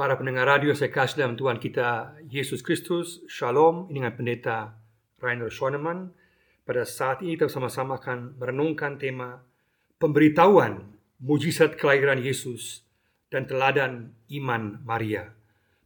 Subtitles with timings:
[0.00, 4.72] Para pendengar radio saya kasih dalam Tuhan kita Yesus Kristus, Shalom, dengan pendeta
[5.20, 6.16] Rainer Schoenemann.
[6.64, 9.44] Pada saat ini kita sama-sama akan merenungkan tema
[10.00, 10.88] pemberitahuan
[11.20, 12.80] mujizat kelahiran Yesus
[13.28, 15.36] dan teladan iman Maria.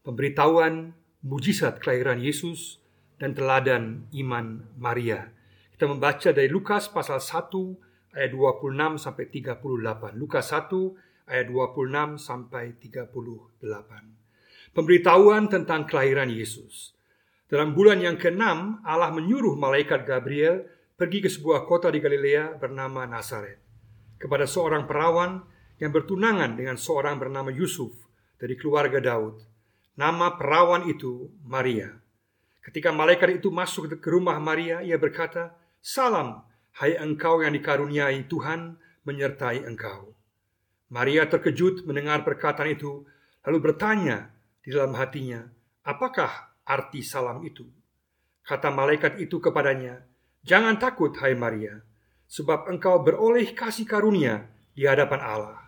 [0.07, 0.95] Pemberitahuan
[1.27, 2.79] mujizat kelahiran Yesus
[3.19, 5.35] dan teladan iman Maria.
[5.75, 10.15] Kita membaca dari Lukas pasal 1 ayat 26 sampai 38.
[10.15, 13.61] Lukas 1 ayat 26 sampai 38.
[14.75, 16.93] Pemberitahuan tentang kelahiran Yesus.
[17.47, 18.43] Dalam bulan yang ke-6,
[18.83, 20.67] Allah menyuruh malaikat Gabriel
[20.99, 23.61] pergi ke sebuah kota di Galilea bernama Nazaret
[24.19, 25.45] kepada seorang perawan
[25.83, 27.93] yang bertunangan dengan seorang bernama Yusuf
[28.41, 29.43] dari keluarga Daud.
[29.95, 31.93] Nama perawan itu Maria.
[32.65, 36.43] Ketika malaikat itu masuk ke rumah Maria, ia berkata, "Salam,
[36.81, 40.17] hai engkau yang dikaruniai Tuhan menyertai engkau."
[40.95, 43.03] Maria terkejut mendengar perkataan itu,
[43.43, 44.31] lalu bertanya
[44.63, 45.43] di dalam hatinya,
[45.83, 47.67] "Apakah arti salam itu?"
[48.47, 50.07] Kata malaikat itu kepadanya,
[50.47, 51.83] "Jangan takut, hai Maria,
[52.31, 55.61] sebab engkau beroleh kasih karunia di hadapan Allah.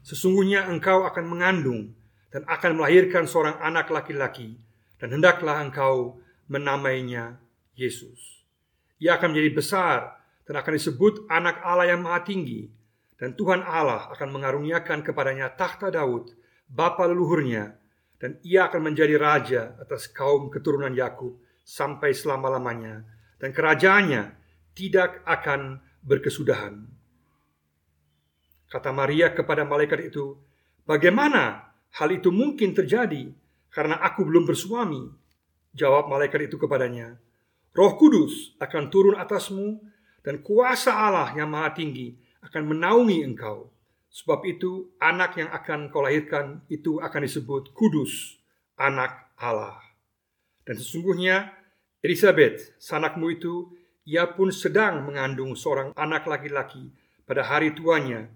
[0.00, 1.92] Sesungguhnya engkau akan mengandung
[2.32, 4.56] dan akan melahirkan seorang anak laki-laki,
[4.96, 7.36] dan hendaklah engkau menamainya
[7.76, 8.40] Yesus.
[8.96, 9.98] Ia akan menjadi besar
[10.48, 12.83] dan akan disebut Anak Allah yang Maha Tinggi."
[13.14, 16.34] Dan Tuhan Allah akan mengaruniakan kepadanya takhta Daud,
[16.66, 17.78] bapa leluhurnya,
[18.18, 23.06] dan ia akan menjadi raja atas kaum keturunan Yakub sampai selama-lamanya,
[23.38, 24.22] dan kerajaannya
[24.74, 26.84] tidak akan berkesudahan.
[28.68, 30.34] Kata Maria kepada malaikat itu,
[30.82, 33.30] "Bagaimana hal itu mungkin terjadi
[33.70, 35.06] karena aku belum bersuami?"
[35.74, 37.14] Jawab malaikat itu kepadanya,
[37.70, 39.78] "Roh Kudus akan turun atasmu,
[40.24, 43.72] dan kuasa Allah yang Maha Tinggi akan menaungi engkau.
[44.14, 48.38] Sebab itu anak yang akan kau lahirkan itu akan disebut kudus,
[48.78, 49.80] anak Allah.
[50.62, 51.50] Dan sesungguhnya
[52.04, 56.92] Elizabeth, sanakmu itu, ia pun sedang mengandung seorang anak laki-laki
[57.24, 58.28] pada hari tuanya.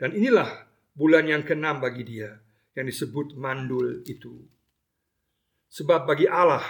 [0.00, 0.48] Dan inilah
[0.96, 2.40] bulan yang keenam bagi dia,
[2.72, 4.40] yang disebut mandul itu.
[5.70, 6.64] Sebab bagi Allah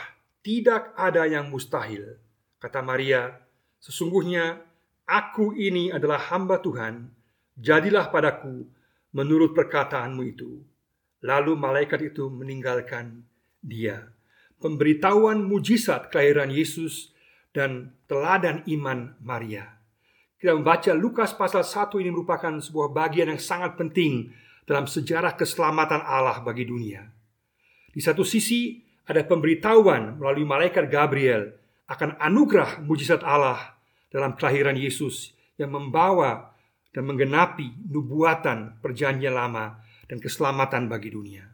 [0.45, 2.19] tidak ada yang mustahil.
[2.61, 3.33] Kata Maria,
[3.81, 4.61] sesungguhnya
[5.11, 7.11] Aku ini adalah hamba Tuhan,
[7.59, 8.63] jadilah padaku
[9.11, 10.63] menurut perkataanmu itu.
[11.27, 13.27] Lalu malaikat itu meninggalkan
[13.59, 14.15] dia.
[14.63, 17.11] Pemberitahuan mujizat kelahiran Yesus
[17.51, 19.83] dan teladan iman Maria.
[20.39, 24.31] Kita membaca Lukas pasal 1 ini merupakan sebuah bagian yang sangat penting
[24.63, 27.03] dalam sejarah keselamatan Allah bagi dunia.
[27.91, 28.79] Di satu sisi
[29.11, 31.51] ada pemberitahuan melalui malaikat Gabriel
[31.91, 33.80] akan anugerah mujizat Allah
[34.11, 36.51] dalam kelahiran Yesus yang membawa
[36.91, 39.79] dan menggenapi nubuatan perjanjian lama
[40.11, 41.47] dan keselamatan bagi dunia.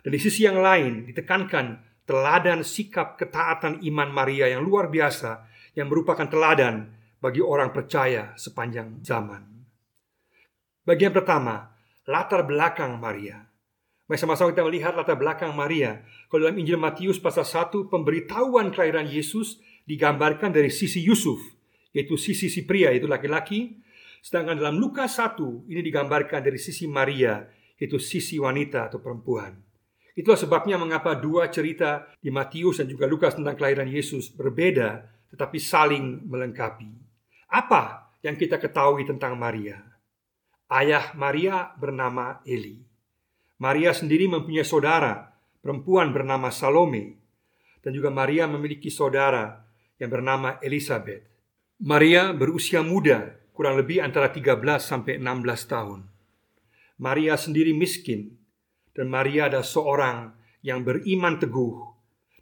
[0.00, 5.92] Dan di sisi yang lain ditekankan teladan sikap ketaatan iman Maria yang luar biasa yang
[5.92, 6.90] merupakan teladan
[7.22, 9.46] bagi orang percaya sepanjang zaman.
[10.82, 11.70] Bagian pertama,
[12.10, 13.46] latar belakang Maria.
[14.10, 16.02] Mari sama-sama kita melihat latar belakang Maria.
[16.26, 21.38] Kalau dalam Injil Matius pasal 1, pemberitahuan kelahiran Yesus digambarkan dari sisi Yusuf
[21.92, 23.78] yaitu sisi si pria itu laki-laki.
[24.24, 27.44] Sedangkan dalam Lukas 1 ini digambarkan dari sisi Maria
[27.76, 29.60] yaitu sisi wanita atau perempuan.
[30.12, 35.56] Itulah sebabnya mengapa dua cerita di Matius dan juga Lukas tentang kelahiran Yesus berbeda tetapi
[35.56, 36.92] saling melengkapi.
[37.48, 39.80] Apa yang kita ketahui tentang Maria?
[40.68, 42.80] Ayah Maria bernama Eli.
[43.56, 45.32] Maria sendiri mempunyai saudara
[45.64, 47.20] perempuan bernama Salome.
[47.82, 49.58] Dan juga Maria memiliki saudara
[49.98, 51.31] yang bernama Elizabeth
[51.82, 56.06] Maria berusia muda, kurang lebih antara 13 sampai 16 tahun.
[57.02, 58.38] Maria sendiri miskin
[58.94, 60.30] dan Maria adalah seorang
[60.62, 61.82] yang beriman teguh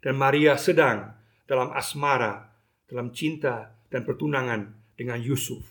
[0.05, 1.17] dan Maria sedang
[1.49, 2.53] dalam asmara,
[2.85, 5.65] dalam cinta dan pertunangan dengan Yusuf.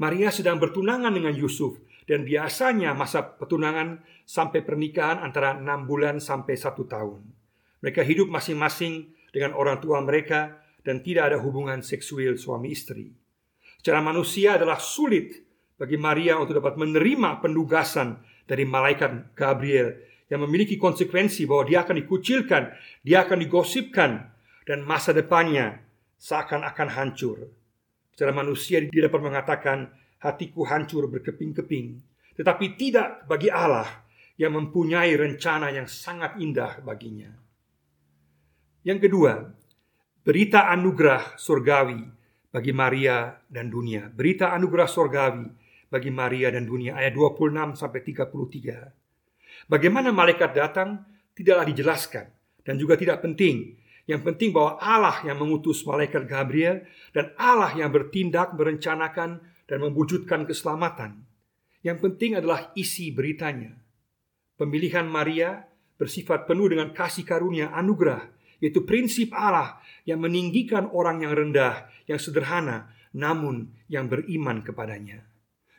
[0.00, 1.76] Maria sedang bertunangan dengan Yusuf
[2.08, 7.20] dan biasanya masa pertunangan sampai pernikahan antara enam bulan sampai satu tahun.
[7.84, 13.12] Mereka hidup masing-masing dengan orang tua mereka dan tidak ada hubungan seksual suami istri.
[13.76, 15.36] Secara manusia adalah sulit
[15.76, 18.16] bagi Maria untuk dapat menerima penugasan
[18.48, 20.00] dari malaikat Gabriel
[20.32, 22.72] yang memiliki konsekuensi bahwa dia akan dikucilkan,
[23.04, 24.32] dia akan digosipkan,
[24.64, 25.84] dan masa depannya
[26.16, 27.52] seakan-akan hancur.
[28.16, 29.92] Secara manusia dia dapat mengatakan
[30.24, 32.00] hatiku hancur berkeping-keping,
[32.40, 34.08] tetapi tidak bagi Allah
[34.40, 37.28] yang mempunyai rencana yang sangat indah baginya.
[38.88, 39.52] Yang kedua,
[40.28, 42.04] Berita anugerah surgawi
[42.52, 44.12] bagi Maria dan dunia.
[44.12, 45.48] Berita anugerah surgawi
[45.88, 49.72] bagi Maria dan dunia ayat 26 sampai 33.
[49.72, 51.00] Bagaimana malaikat datang
[51.32, 52.28] tidaklah dijelaskan
[52.60, 53.80] dan juga tidak penting.
[54.04, 56.84] Yang penting bahwa Allah yang mengutus malaikat Gabriel
[57.16, 61.24] dan Allah yang bertindak merencanakan dan mewujudkan keselamatan.
[61.80, 63.80] Yang penting adalah isi beritanya.
[64.60, 65.64] Pemilihan Maria
[65.96, 68.28] bersifat penuh dengan kasih karunia anugerah,
[68.58, 75.22] yaitu prinsip Allah yang meninggikan orang yang rendah, yang sederhana, namun yang beriman kepadanya.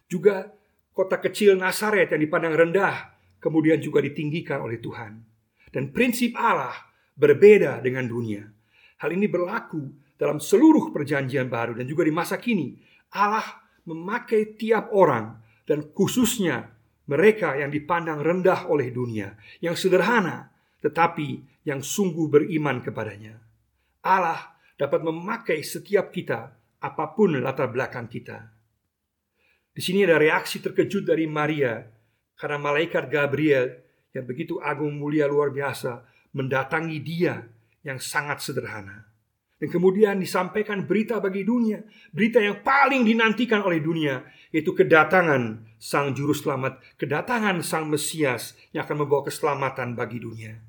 [0.10, 0.50] Juga
[0.96, 5.22] kota kecil Nazaret yang dipandang rendah, kemudian juga ditinggikan oleh Tuhan.
[5.70, 6.74] Dan prinsip Allah
[7.14, 8.42] berbeda dengan dunia.
[9.00, 9.86] Hal ini berlaku
[10.20, 12.76] dalam seluruh perjanjian baru dan juga di masa kini.
[13.16, 13.46] Allah
[13.86, 16.68] memakai tiap orang dan khususnya
[17.10, 20.50] mereka yang dipandang rendah oleh dunia, yang sederhana
[20.80, 23.38] tetapi yang sungguh beriman kepadanya.
[24.02, 28.50] Allah dapat memakai setiap kita apa pun latar belakang kita.
[29.70, 31.86] Di sini ada reaksi terkejut dari Maria
[32.34, 33.86] karena malaikat Gabriel
[34.18, 36.02] yang begitu agung mulia luar biasa
[36.34, 37.46] mendatangi dia
[37.86, 39.06] yang sangat sederhana.
[39.60, 41.84] Dan kemudian disampaikan berita bagi dunia,
[42.16, 44.24] berita yang paling dinantikan oleh dunia,
[44.56, 50.69] yaitu kedatangan Sang Juru Selamat, kedatangan Sang Mesias yang akan membawa keselamatan bagi dunia.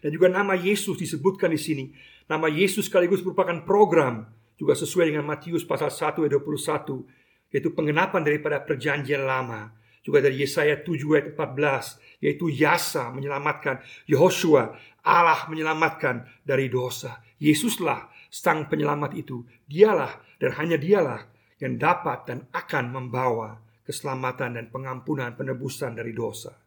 [0.00, 1.84] Dan juga nama Yesus disebutkan di sini.
[2.26, 4.26] Nama Yesus sekaligus merupakan program
[4.56, 9.70] juga sesuai dengan Matius pasal 1 ayat 21 yaitu pengenapan daripada perjanjian lama.
[10.02, 14.74] Juga dari Yesaya 7 ayat 14 yaitu Yasa menyelamatkan Yehosua
[15.06, 17.22] Allah menyelamatkan dari dosa.
[17.38, 19.46] Yesuslah sang penyelamat itu.
[19.70, 21.30] Dialah dan hanya dialah
[21.62, 26.58] yang dapat dan akan membawa keselamatan dan pengampunan penebusan dari dosa.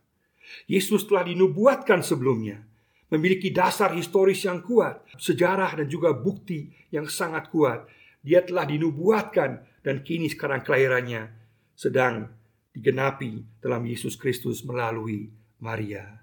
[0.72, 2.64] Yesus telah dinubuatkan sebelumnya
[3.10, 7.90] memiliki dasar historis yang kuat, sejarah dan juga bukti yang sangat kuat.
[8.22, 11.34] Dia telah dinubuatkan dan kini sekarang kelahirannya
[11.74, 12.30] sedang
[12.76, 16.22] digenapi dalam Yesus Kristus melalui Maria.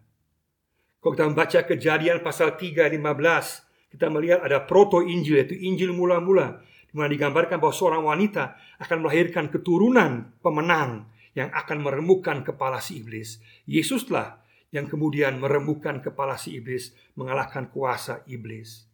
[1.02, 6.62] Kalau kita membaca kejadian pasal 3 15, kita melihat ada proto Injil yaitu Injil mula-mula
[6.90, 13.04] di mana digambarkan bahwa seorang wanita akan melahirkan keturunan pemenang yang akan meremukkan kepala si
[13.04, 13.38] iblis.
[13.68, 14.40] Yesuslah
[14.76, 18.84] yang kemudian meremukkan kepala si iblis, mengalahkan kuasa iblis.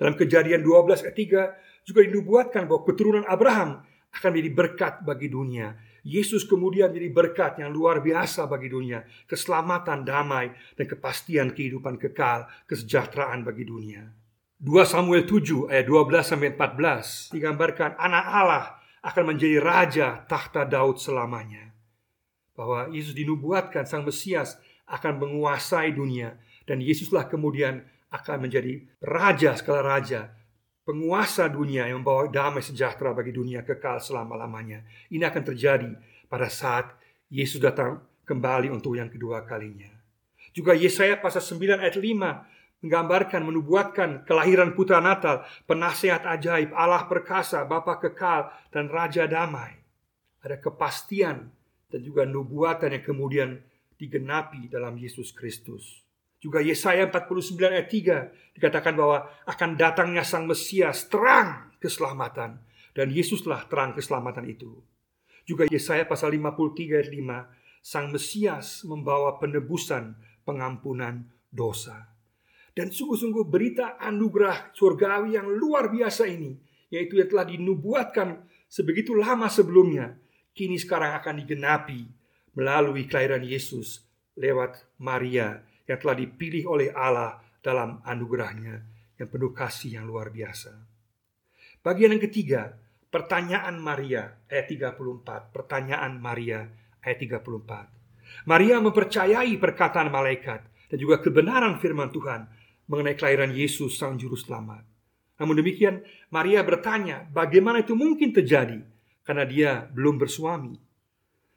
[0.00, 3.84] Dalam kejadian 12 ayat 3 juga dinubuatkan bahwa keturunan Abraham
[4.16, 5.76] akan menjadi berkat bagi dunia.
[6.06, 12.46] Yesus kemudian jadi berkat yang luar biasa bagi dunia, keselamatan, damai, dan kepastian kehidupan kekal,
[12.70, 14.06] kesejahteraan bagi dunia.
[14.56, 18.64] 2 Samuel 7 ayat 12 sampai 14 digambarkan anak Allah
[19.04, 21.74] akan menjadi raja tahta Daud selamanya.
[22.56, 24.56] Bahwa Yesus dinubuatkan sang Mesias
[24.86, 26.34] akan menguasai dunia
[26.66, 30.30] dan Yesuslah kemudian akan menjadi raja segala raja
[30.86, 34.86] penguasa dunia yang membawa damai sejahtera bagi dunia kekal selama-lamanya.
[35.10, 35.90] Ini akan terjadi
[36.30, 36.94] pada saat
[37.26, 39.90] Yesus datang kembali untuk yang kedua kalinya.
[40.54, 47.66] Juga Yesaya pasal 9 ayat 5 menggambarkan, menubuatkan kelahiran putra Natal, penasehat ajaib, Allah perkasa,
[47.66, 49.74] Bapa kekal, dan Raja damai.
[50.46, 51.50] Ada kepastian
[51.90, 53.58] dan juga nubuatan yang kemudian
[53.96, 56.04] digenapi dalam Yesus Kristus.
[56.36, 62.60] Juga Yesaya 49 ayat 3 dikatakan bahwa akan datangnya Sang Mesias terang keselamatan
[62.92, 64.78] dan Yesuslah terang keselamatan itu.
[65.48, 70.14] Juga Yesaya pasal 53 ayat 5 Sang Mesias membawa penebusan
[70.44, 72.12] pengampunan dosa.
[72.76, 76.52] Dan sungguh-sungguh berita anugerah surgawi yang luar biasa ini
[76.92, 80.14] yaitu yang telah dinubuatkan sebegitu lama sebelumnya
[80.54, 82.06] kini sekarang akan digenapi
[82.56, 84.02] melalui kelahiran Yesus
[84.34, 88.82] lewat Maria yang telah dipilih oleh Allah dalam anugerahnya
[89.16, 90.72] yang penuh kasih yang luar biasa.
[91.84, 92.74] Bagian yang ketiga,
[93.12, 95.54] pertanyaan Maria ayat 34.
[95.54, 96.66] Pertanyaan Maria
[97.04, 98.48] ayat 34.
[98.50, 100.60] Maria mempercayai perkataan malaikat
[100.90, 102.46] dan juga kebenaran firman Tuhan
[102.90, 104.82] mengenai kelahiran Yesus sang juru selamat.
[105.36, 106.00] Namun demikian,
[106.32, 108.80] Maria bertanya, bagaimana itu mungkin terjadi
[109.26, 110.85] karena dia belum bersuami.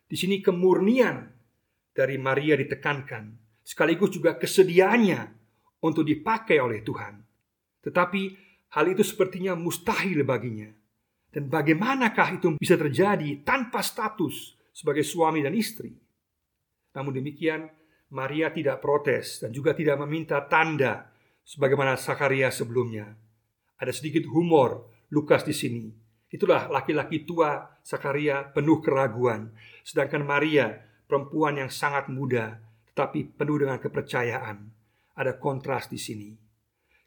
[0.10, 1.22] Di sini kemurnian
[1.94, 5.22] dari Maria ditekankan, sekaligus juga kesediaannya
[5.86, 7.22] untuk dipakai oleh Tuhan.
[7.86, 8.22] Tetapi
[8.74, 10.74] hal itu sepertinya mustahil baginya.
[11.30, 15.94] Dan bagaimanakah itu bisa terjadi tanpa status sebagai suami dan istri?
[16.98, 17.70] Namun demikian,
[18.10, 21.06] Maria tidak protes dan juga tidak meminta tanda
[21.46, 23.14] sebagaimana Sakaria sebelumnya.
[23.78, 25.86] Ada sedikit humor Lukas di sini.
[26.30, 29.50] Itulah laki-laki tua Sakaria penuh keraguan,
[29.82, 30.78] sedangkan Maria
[31.10, 32.62] perempuan yang sangat muda
[33.00, 34.58] tetapi penuh dengan kepercayaan.
[35.16, 36.36] Ada kontras di sini.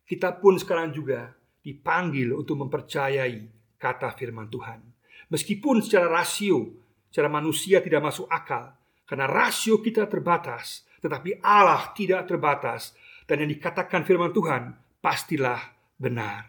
[0.08, 4.80] Kita pun sekarang juga dipanggil untuk mempercayai kata firman Tuhan.
[5.28, 6.72] Meskipun secara rasio,
[7.12, 8.72] secara manusia tidak masuk akal,
[9.04, 12.96] karena rasio kita terbatas, tetapi Allah tidak terbatas
[13.28, 14.72] dan yang dikatakan firman Tuhan
[15.04, 16.48] pastilah benar.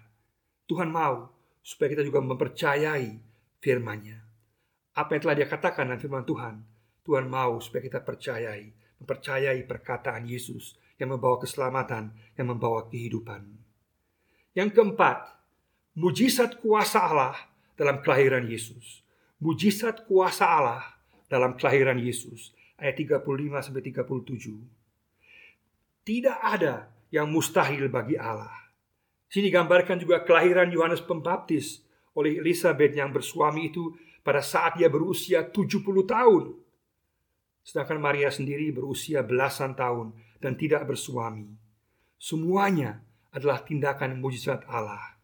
[0.72, 1.33] Tuhan mau
[1.64, 3.16] supaya kita juga mempercayai
[3.64, 4.20] firman-Nya.
[4.94, 6.60] Apa yang telah dia katakan dalam firman Tuhan,
[7.08, 13.48] Tuhan mau supaya kita percayai, mempercayai perkataan Yesus yang membawa keselamatan, yang membawa kehidupan.
[14.54, 15.34] Yang keempat,
[15.98, 17.34] mujizat kuasa Allah
[17.74, 19.02] dalam kelahiran Yesus.
[19.42, 20.86] Mujizat kuasa Allah
[21.26, 23.26] dalam kelahiran Yesus ayat 35
[23.60, 24.62] sampai 37.
[26.04, 28.63] Tidak ada yang mustahil bagi Allah.
[29.34, 31.82] Sini gambarkan juga kelahiran Yohanes Pembaptis
[32.14, 33.90] oleh Elizabeth yang bersuami itu
[34.22, 36.54] pada saat dia berusia 70 tahun.
[37.66, 41.50] Sedangkan Maria sendiri berusia belasan tahun dan tidak bersuami.
[42.22, 43.02] Semuanya
[43.34, 45.18] adalah tindakan mujizat Allah.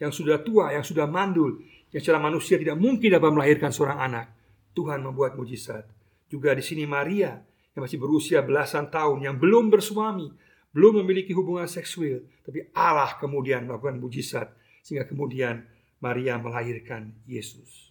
[0.00, 1.60] Yang sudah tua, yang sudah mandul,
[1.92, 4.26] yang secara manusia tidak mungkin dapat melahirkan seorang anak.
[4.72, 5.84] Tuhan membuat mujizat.
[6.32, 7.36] Juga di sini Maria
[7.76, 10.32] yang masih berusia belasan tahun yang belum bersuami,
[10.70, 15.66] belum memiliki hubungan seksual, tapi Allah kemudian melakukan mujizat sehingga kemudian
[15.98, 17.90] Maria melahirkan Yesus.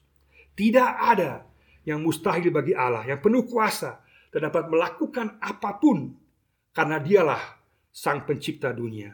[0.55, 1.43] Tidak ada
[1.83, 3.99] yang mustahil bagi Allah yang penuh kuasa
[4.31, 6.15] dan dapat melakukan apa pun
[6.71, 7.43] karena dialah
[7.91, 9.11] sang pencipta dunia.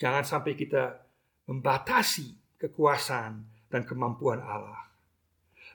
[0.00, 0.96] Jangan sampai kita
[1.46, 4.90] membatasi kekuasaan dan kemampuan Allah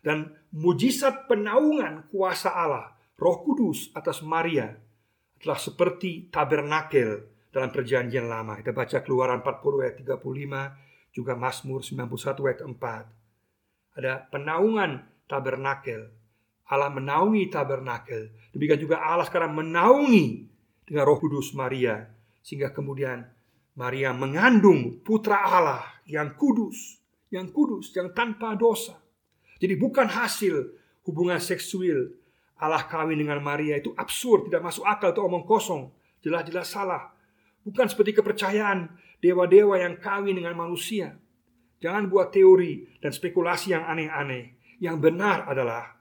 [0.06, 4.78] dan mujizat penaungan kuasa Allah, Roh Kudus atas Maria
[5.42, 8.60] telah seperti tabernakel dalam perjanjian lama.
[8.60, 13.96] Kita baca Keluaran 40 ayat 35, juga Mazmur 91 ayat 4.
[13.96, 14.92] Ada penaungan
[15.32, 16.12] tabernakel.
[16.66, 18.34] Allah menaungi tabernakel.
[18.52, 20.50] Demikian juga Allah sekarang menaungi
[20.84, 22.04] dengan Roh Kudus Maria
[22.44, 23.26] sehingga kemudian
[23.76, 27.02] Maria mengandung putra Allah yang kudus,
[27.34, 28.98] yang kudus, yang tanpa dosa.
[29.58, 30.76] Jadi bukan hasil
[31.08, 32.12] hubungan seksual
[32.56, 35.92] Allah kawin dengan Maria itu absurd, tidak masuk akal itu omong kosong,
[36.24, 37.12] jelas-jelas salah.
[37.68, 41.18] Bukan seperti kepercayaan dewa-dewa yang kawin dengan manusia.
[41.84, 44.56] Jangan buat teori dan spekulasi yang aneh-aneh.
[44.80, 46.00] Yang benar adalah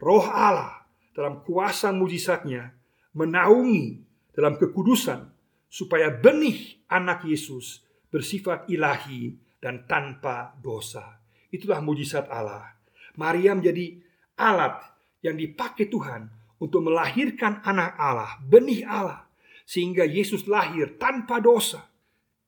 [0.00, 2.72] roh Allah dalam kuasa mujizatnya
[3.12, 4.00] menaungi
[4.32, 5.28] dalam kekudusan
[5.68, 11.20] supaya benih anak Yesus bersifat ilahi dan tanpa dosa.
[11.50, 12.74] Itulah mujizat Allah.
[13.18, 13.98] Maria menjadi
[14.38, 14.80] alat
[15.20, 16.28] yang dipakai Tuhan
[16.60, 19.24] untuk melahirkan anak Allah, benih Allah,
[19.64, 21.88] sehingga Yesus lahir tanpa dosa.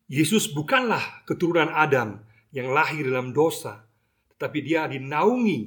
[0.09, 2.21] Yesus bukanlah keturunan Adam
[2.53, 3.89] yang lahir dalam dosa,
[4.37, 5.61] tetapi dia dinaungi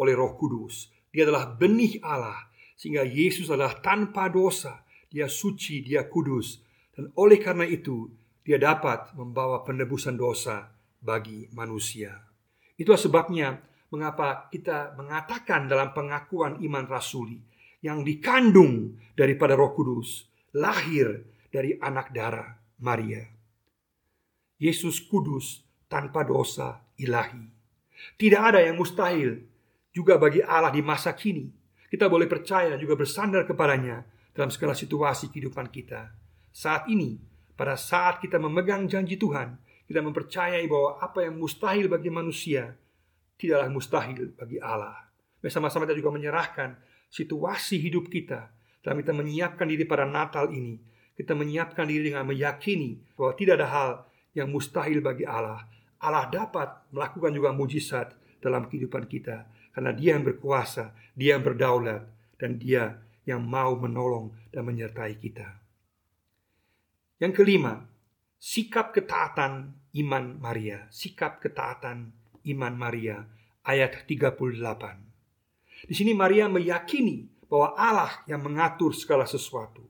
[0.00, 0.88] oleh Roh Kudus.
[1.12, 2.48] Dia adalah benih Allah,
[2.80, 4.80] sehingga Yesus adalah tanpa dosa.
[5.10, 6.62] Dia suci, dia kudus,
[6.94, 8.06] dan oleh karena itu
[8.46, 10.70] dia dapat membawa penebusan dosa
[11.02, 12.14] bagi manusia.
[12.78, 13.58] Itulah sebabnya
[13.90, 17.42] mengapa kita mengatakan dalam pengakuan iman rasuli
[17.82, 23.26] yang dikandung daripada Roh Kudus, lahir dari anak darah Maria.
[24.60, 27.48] Yesus kudus tanpa dosa ilahi.
[28.16, 29.40] Tidak ada yang mustahil
[29.90, 31.48] juga bagi Allah di masa kini.
[31.90, 36.12] Kita boleh percaya juga bersandar kepadanya dalam segala situasi kehidupan kita.
[36.54, 37.18] Saat ini,
[37.58, 39.58] pada saat kita memegang janji Tuhan,
[39.90, 42.78] kita mempercayai bahwa apa yang mustahil bagi manusia
[43.40, 45.08] tidaklah mustahil bagi Allah.
[45.40, 46.76] Bersama-sama kita juga menyerahkan
[47.08, 48.52] situasi hidup kita
[48.84, 50.76] dalam kita menyiapkan diri pada Natal ini.
[51.16, 53.90] Kita menyiapkan diri dengan meyakini bahwa tidak ada hal
[54.36, 55.64] yang mustahil bagi Allah.
[56.00, 62.08] Allah dapat melakukan juga mujizat dalam kehidupan kita karena Dia yang berkuasa, Dia yang berdaulat,
[62.40, 65.60] dan Dia yang mau menolong dan menyertai kita.
[67.20, 67.84] Yang kelima,
[68.40, 72.16] sikap ketaatan iman Maria, sikap ketaatan
[72.48, 73.24] iman Maria
[73.64, 75.88] ayat 38.
[75.88, 79.82] Di sini Maria meyakini bahwa Allah yang mengatur segala sesuatu.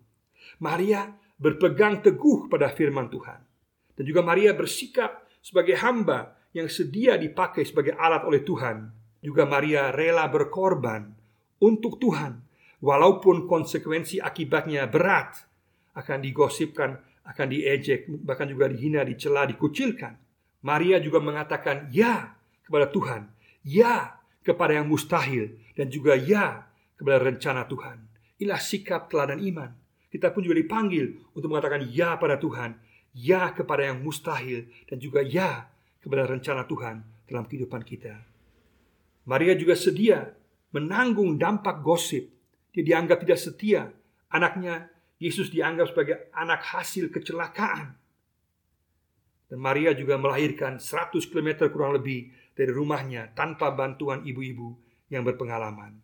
[0.63, 3.41] Maria berpegang teguh pada firman Tuhan.
[3.97, 8.91] Dan juga Maria bersikap sebagai hamba yang sedia dipakai sebagai alat oleh Tuhan.
[9.21, 11.13] Juga Maria rela berkorban
[11.61, 12.41] untuk Tuhan.
[12.81, 15.37] Walaupun konsekuensi akibatnya berat.
[15.93, 20.17] Akan digosipkan, akan diejek, bahkan juga dihina, dicela, dikucilkan.
[20.65, 22.40] Maria juga mengatakan ya
[22.71, 23.27] kepada Tuhan,
[23.67, 24.15] ya
[24.47, 27.99] kepada yang mustahil, dan juga ya kepada rencana Tuhan.
[28.39, 29.75] Inilah sikap teladan iman.
[30.07, 32.79] Kita pun juga dipanggil untuk mengatakan ya pada Tuhan,
[33.11, 35.67] ya kepada yang mustahil, dan juga ya
[35.99, 38.23] kepada rencana Tuhan dalam kehidupan kita.
[39.27, 40.31] Maria juga sedia
[40.71, 42.31] menanggung dampak gosip.
[42.71, 43.91] Dia dianggap tidak setia.
[44.31, 44.87] Anaknya
[45.19, 47.99] Yesus dianggap sebagai anak hasil kecelakaan.
[49.51, 54.77] Dan Maria juga melahirkan 100 km kurang lebih dari rumahnya tanpa bantuan ibu-ibu
[55.09, 55.97] yang berpengalaman.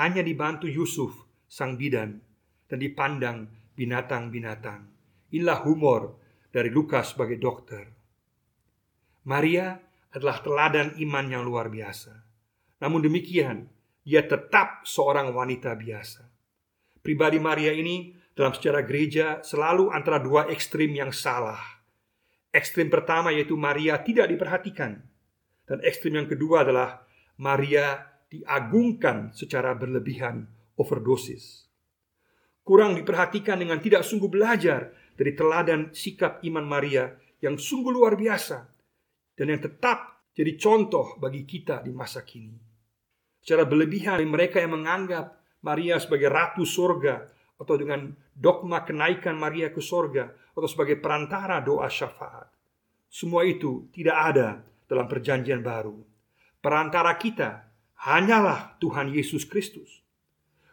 [0.00, 1.12] Hanya dibantu Yusuf,
[1.44, 2.24] sang bidan,
[2.64, 4.88] dan dipandang binatang-binatang.
[5.36, 6.16] Inilah humor
[6.48, 7.84] dari Lukas sebagai dokter.
[9.28, 9.76] Maria
[10.16, 12.16] adalah teladan iman yang luar biasa.
[12.80, 13.68] Namun demikian,
[14.00, 16.24] dia tetap seorang wanita biasa.
[17.04, 21.60] Pribadi Maria ini dalam sejarah gereja selalu antara dua ekstrim yang salah.
[22.48, 25.09] Ekstrim pertama yaitu Maria tidak diperhatikan.
[25.70, 26.98] Dan ekstrim yang kedua adalah
[27.38, 27.94] Maria
[28.26, 30.42] diagungkan secara berlebihan
[30.74, 31.70] overdosis.
[32.66, 38.66] Kurang diperhatikan dengan tidak sungguh belajar dari teladan sikap iman Maria yang sungguh luar biasa
[39.38, 42.58] dan yang tetap jadi contoh bagi kita di masa kini.
[43.38, 49.78] Secara berlebihan mereka yang menganggap Maria sebagai ratu sorga atau dengan dogma kenaikan Maria ke
[49.78, 52.48] sorga atau sebagai perantara doa syafaat.
[53.10, 54.48] Semua itu tidak ada
[54.90, 55.94] dalam perjanjian baru.
[56.58, 57.70] Perantara kita
[58.02, 60.02] hanyalah Tuhan Yesus Kristus.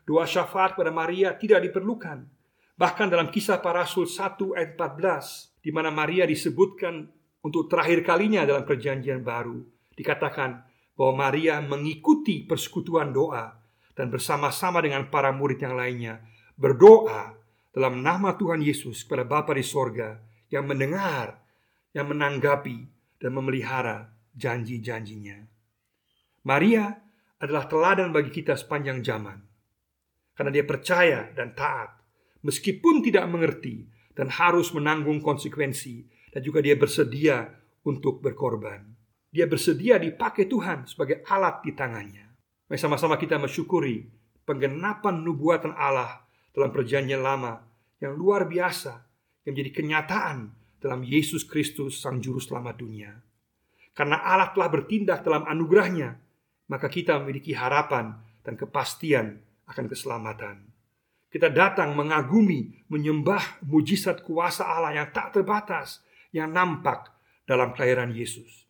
[0.02, 2.26] Doa syafaat pada Maria tidak diperlukan.
[2.74, 7.06] Bahkan dalam kisah para rasul 1 ayat 14 di mana Maria disebutkan
[7.46, 9.62] untuk terakhir kalinya dalam perjanjian baru
[9.98, 10.66] dikatakan
[10.98, 13.54] bahwa Maria mengikuti persekutuan doa
[13.98, 16.22] dan bersama-sama dengan para murid yang lainnya
[16.58, 17.34] berdoa
[17.74, 20.18] dalam nama Tuhan Yesus kepada Bapa di sorga
[20.50, 21.38] yang mendengar,
[21.94, 25.46] yang menanggapi dan memelihara janji-janjinya.
[26.46, 26.94] Maria
[27.38, 29.38] adalah teladan bagi kita sepanjang zaman
[30.38, 31.98] karena dia percaya dan taat
[32.46, 37.46] meskipun tidak mengerti dan harus menanggung konsekuensi dan juga dia bersedia
[37.86, 38.86] untuk berkorban.
[39.30, 42.26] Dia bersedia dipakai Tuhan sebagai alat di tangannya.
[42.68, 44.08] Mari sama-sama kita mensyukuri
[44.48, 47.62] penggenapan nubuatan Allah dalam perjanjian lama
[48.02, 48.94] yang luar biasa
[49.46, 53.14] yang menjadi kenyataan dalam Yesus Kristus Sang Juru Selamat dunia.
[53.98, 56.22] Karena Allah telah bertindak dalam anugerahnya,
[56.70, 58.14] maka kita memiliki harapan
[58.46, 60.64] dan kepastian akan keselamatan.
[61.28, 66.00] Kita datang mengagumi, menyembah mujizat kuasa Allah yang tak terbatas
[66.32, 67.12] yang nampak
[67.44, 68.64] dalam kelahiran Yesus.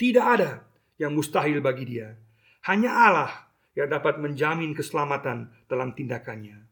[0.00, 0.64] Tidak ada
[0.96, 2.16] yang mustahil bagi dia.
[2.64, 3.32] Hanya Allah
[3.76, 6.64] yang dapat menjamin keselamatan dalam tindakannya.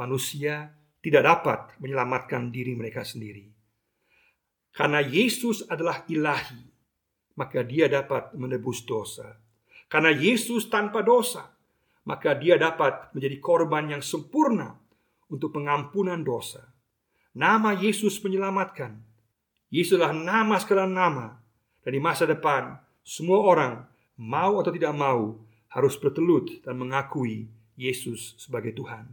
[0.00, 0.72] Manusia
[1.04, 3.51] tidak dapat menyelamatkan diri mereka sendiri.
[4.72, 6.64] Karena Yesus adalah ilahi,
[7.36, 9.36] maka dia dapat menebus dosa.
[9.88, 11.52] Karena Yesus tanpa dosa,
[12.08, 14.80] maka dia dapat menjadi korban yang sempurna
[15.28, 16.64] untuk pengampunan dosa.
[17.36, 19.00] Nama Yesus menyelamatkan,
[19.72, 21.40] Yesuslah nama sekalian nama.
[21.80, 23.72] Dan di masa depan, semua orang
[24.20, 25.40] mau atau tidak mau
[25.72, 29.08] harus bertelut dan mengakui Yesus sebagai Tuhan.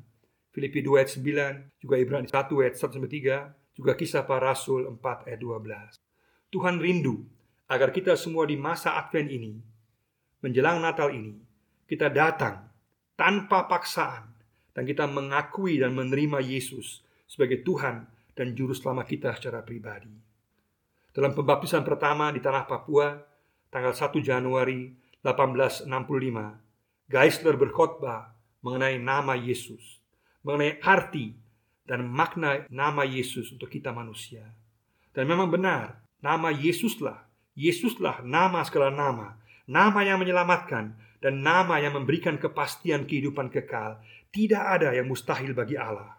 [0.51, 4.91] Filipi 2 ayat 9, juga Ibrani 1 ayat 1 sampai 3, juga kisah para rasul
[4.91, 6.51] 4 ayat 12.
[6.51, 7.23] Tuhan rindu
[7.71, 9.55] agar kita semua di masa Advent ini,
[10.43, 11.39] menjelang Natal ini,
[11.87, 12.67] kita datang
[13.15, 14.27] tanpa paksaan
[14.75, 18.03] dan kita mengakui dan menerima Yesus sebagai Tuhan
[18.35, 20.11] dan Juru Selamat kita secara pribadi.
[21.15, 23.15] Dalam pembaptisan pertama di tanah Papua,
[23.71, 24.91] tanggal 1 Januari
[25.23, 25.87] 1865,
[27.07, 30.03] Geisler berkhotbah mengenai nama Yesus,
[30.43, 31.31] mengenai arti
[31.89, 34.45] dan makna nama Yesus untuk kita manusia.
[35.09, 37.25] Dan memang benar, nama Yesuslah,
[37.57, 43.97] Yesuslah nama segala nama, nama yang menyelamatkan dan nama yang memberikan kepastian kehidupan kekal.
[44.29, 46.13] Tidak ada yang mustahil bagi Allah.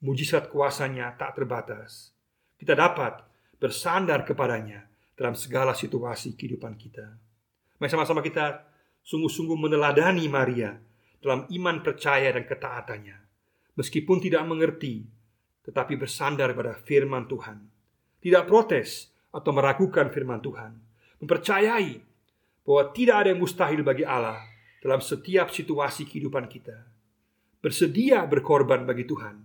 [0.00, 2.16] Mujizat kuasanya tak terbatas.
[2.56, 3.20] Kita dapat
[3.60, 7.06] bersandar kepadanya dalam segala situasi kehidupan kita.
[7.78, 8.64] Mari sama-sama kita
[9.04, 10.74] sungguh-sungguh meneladani Maria
[11.22, 13.31] dalam iman percaya dan ketaatannya.
[13.78, 15.08] Meskipun tidak mengerti,
[15.64, 17.58] tetapi bersandar pada firman Tuhan.
[18.22, 20.72] Tidak protes atau meragukan firman Tuhan.
[21.22, 22.02] Mempercayai
[22.62, 24.38] bahwa tidak ada yang mustahil bagi Allah
[24.82, 26.76] dalam setiap situasi kehidupan kita.
[27.62, 29.36] Bersedia berkorban bagi Tuhan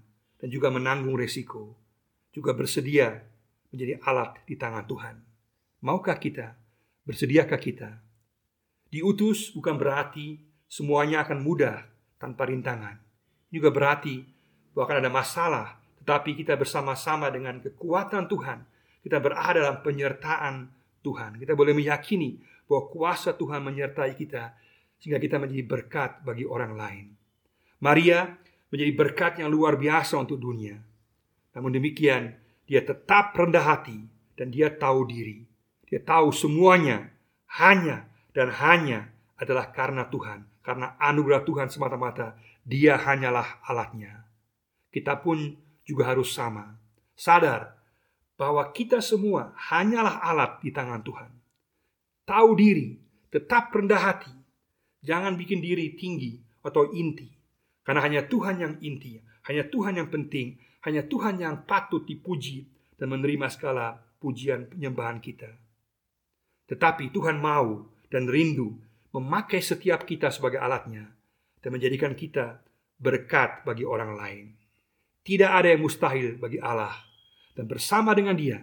[0.41, 1.77] dan juga menanggung resiko.
[2.33, 3.13] Juga bersedia
[3.69, 5.15] menjadi alat di tangan Tuhan.
[5.85, 6.57] Maukah kita?
[7.05, 8.01] Bersediakah kita?
[8.89, 11.85] Diutus bukan berarti semuanya akan mudah
[12.17, 13.06] tanpa rintangan.
[13.47, 14.23] Juga berarti
[14.75, 15.67] bahwa akan ada masalah,
[16.03, 18.59] tetapi kita bersama-sama dengan kekuatan Tuhan,
[19.03, 20.67] kita berada dalam penyertaan
[21.03, 21.39] Tuhan.
[21.39, 22.35] Kita boleh meyakini
[22.67, 24.51] bahwa kuasa Tuhan menyertai kita
[24.99, 27.05] sehingga kita menjadi berkat bagi orang lain.
[27.79, 28.27] Maria
[28.67, 30.75] menjadi berkat yang luar biasa untuk dunia.
[31.55, 32.35] Namun demikian,
[32.67, 34.03] dia tetap rendah hati
[34.35, 35.47] dan dia tahu diri.
[35.87, 37.07] Dia tahu semuanya
[37.57, 39.07] hanya dan hanya
[39.39, 42.35] adalah karena Tuhan, karena anugerah Tuhan semata-mata.
[42.67, 44.27] Dia hanyalah alatnya.
[44.91, 45.55] Kita pun
[45.87, 46.75] juga harus sama,
[47.15, 47.79] sadar
[48.35, 51.31] bahwa kita semua hanyalah alat di tangan Tuhan.
[52.27, 52.99] Tahu diri,
[53.31, 54.35] tetap rendah hati,
[54.99, 57.31] jangan bikin diri tinggi atau inti,
[57.87, 62.67] karena hanya Tuhan yang inti, Hanya Tuhan yang penting, hanya Tuhan yang patut dipuji
[62.99, 65.47] dan menerima segala pujian penyembahan kita.
[66.67, 68.75] Tetapi Tuhan mau dan rindu
[69.17, 71.09] memakai setiap kita sebagai alatnya
[71.57, 72.61] dan menjadikan kita
[73.01, 74.45] berkat bagi orang lain.
[75.25, 76.93] Tidak ada yang mustahil bagi Allah.
[77.57, 78.61] Dan bersama dengan dia,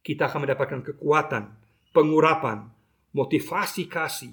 [0.00, 1.44] kita akan mendapatkan kekuatan,
[1.92, 2.72] pengurapan,
[3.12, 4.32] motivasi kasih,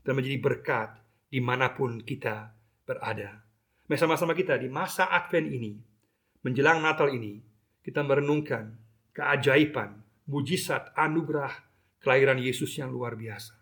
[0.00, 0.88] dan menjadi berkat
[1.28, 2.50] di mana pun kita
[2.88, 3.44] berada.
[3.86, 5.76] Mari sama-sama kita di masa Advent ini,
[6.42, 7.38] menjelang Natal ini,
[7.84, 8.72] kita merenungkan
[9.12, 11.52] keajaiban, mujizat, anugerah
[12.02, 13.61] kelahiran Yesus yang luar biasa.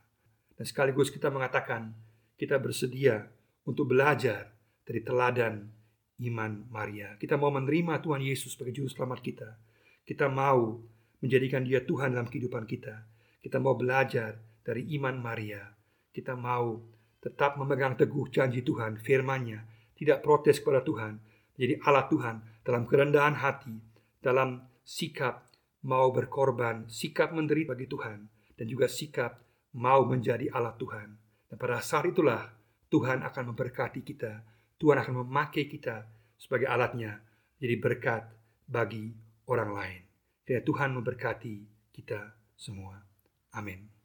[0.61, 1.97] Dan sekaligus kita mengatakan,
[2.37, 3.25] kita bersedia
[3.65, 4.53] untuk belajar
[4.85, 5.73] dari teladan
[6.21, 7.17] iman Maria.
[7.17, 9.57] Kita mau menerima Tuhan Yesus sebagai juru selamat kita.
[10.05, 10.77] Kita mau
[11.25, 13.09] menjadikan dia Tuhan dalam kehidupan kita.
[13.41, 15.65] Kita mau belajar dari iman Maria.
[16.13, 16.77] Kita mau
[17.25, 19.65] tetap memegang teguh janji Tuhan, firman-Nya,
[19.97, 21.25] tidak protes kepada Tuhan,
[21.57, 23.81] menjadi alat Tuhan dalam kerendahan hati,
[24.21, 25.41] dalam sikap
[25.89, 28.29] mau berkorban, sikap menderita bagi Tuhan,
[28.61, 29.41] dan juga sikap
[29.77, 31.09] mau menjadi alat Tuhan.
[31.51, 32.51] Dan pada saat itulah
[32.91, 34.43] Tuhan akan memberkati kita,
[34.81, 36.07] Tuhan akan memakai kita
[36.41, 37.21] sebagai alatnya,
[37.61, 38.25] jadi berkat
[38.67, 39.13] bagi
[39.47, 40.03] orang lain.
[40.47, 41.55] Dan Tuhan memberkati
[41.95, 42.99] kita semua.
[43.55, 44.00] Amin.